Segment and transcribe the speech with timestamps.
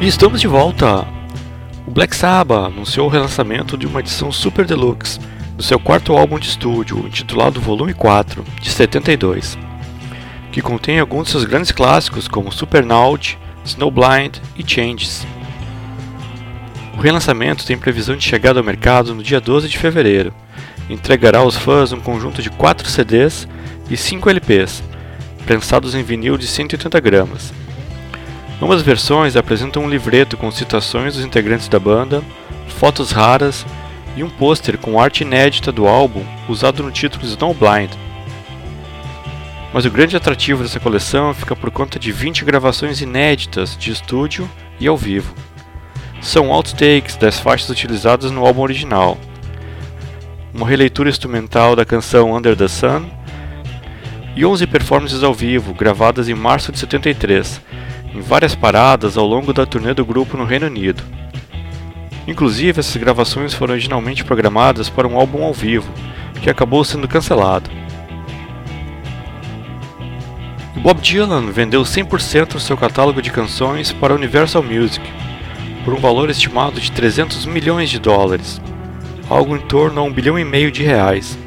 [0.00, 1.06] E estamos de volta!
[1.86, 5.20] O Black Sabbath anunciou o relançamento de uma edição Super Deluxe
[5.56, 9.56] do seu quarto álbum de estúdio, intitulado Volume 4, de 72,
[10.50, 15.24] que contém alguns de seus grandes clássicos como Supernaut, Snowblind e Changes.
[16.96, 20.34] O relançamento tem previsão de chegada ao mercado no dia 12 de fevereiro.
[20.90, 23.48] Entregará aos fãs um conjunto de 4 CDs
[23.88, 24.82] e 5 LPs,
[25.46, 27.63] prensados em vinil de 180 gramas.
[28.64, 32.22] Ambas versões apresentam um livreto com citações dos integrantes da banda,
[32.66, 33.66] fotos raras
[34.16, 37.90] e um pôster com arte inédita do álbum usado no título Snowblind.
[39.70, 44.50] Mas o grande atrativo dessa coleção fica por conta de 20 gravações inéditas de estúdio
[44.80, 45.34] e ao vivo.
[46.22, 49.18] São outtakes das faixas utilizadas no álbum original,
[50.54, 53.04] uma releitura instrumental da canção Under the Sun
[54.34, 57.60] e 11 performances ao vivo gravadas em março de 73,
[58.14, 61.02] em várias paradas ao longo da turnê do grupo no Reino Unido.
[62.26, 65.92] Inclusive, essas gravações foram originalmente programadas para um álbum ao vivo,
[66.40, 67.68] que acabou sendo cancelado.
[70.76, 75.04] Bob Dylan vendeu 100% do seu catálogo de canções para a Universal Music,
[75.84, 78.60] por um valor estimado de 300 milhões de dólares,
[79.28, 81.38] algo em torno a um bilhão e meio de reais.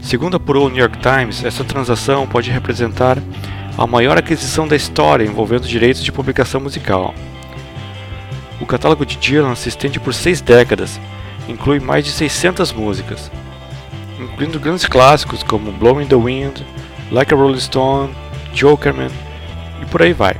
[0.00, 3.18] Segundo apurou o New York Times, essa transação pode representar
[3.78, 7.14] a maior aquisição da história envolvendo direitos de publicação musical.
[8.60, 11.00] O catálogo de Dylan se estende por seis décadas,
[11.48, 13.30] inclui mais de 600 músicas,
[14.18, 16.62] incluindo grandes clássicos como Blowing the Wind,
[17.12, 18.12] Like a Rolling Stone,
[18.52, 19.12] Jokerman
[19.80, 20.34] e por aí vai.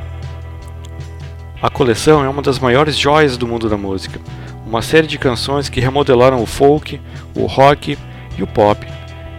[1.62, 4.20] A coleção é uma das maiores joias do mundo da música,
[4.66, 7.00] uma série de canções que remodelaram o folk,
[7.36, 7.96] o rock
[8.36, 8.84] e o pop,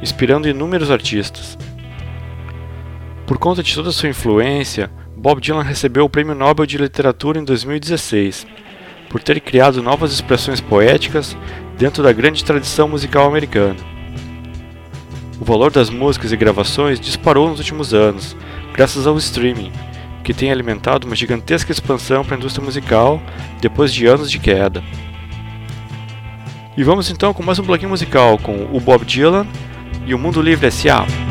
[0.01, 1.57] inspirando inúmeros artistas.
[3.29, 7.43] Por conta de toda sua influência, Bob Dylan recebeu o Prêmio Nobel de Literatura em
[7.43, 8.47] 2016,
[9.07, 11.37] por ter criado novas expressões poéticas
[11.77, 13.75] dentro da grande tradição musical americana.
[15.39, 18.35] O valor das músicas e gravações disparou nos últimos anos,
[18.73, 19.71] graças ao streaming,
[20.23, 23.21] que tem alimentado uma gigantesca expansão para a indústria musical
[23.61, 24.83] depois de anos de queda.
[26.75, 29.45] E vamos então com mais um bloquinho musical com o Bob Dylan
[30.07, 31.28] e o Mundo Livre S.A.